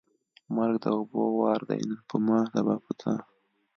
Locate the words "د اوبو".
0.83-1.23